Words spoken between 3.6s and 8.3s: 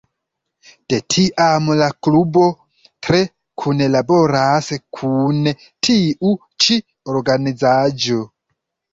kunlaboras kun tiu ĉi organizaĵo.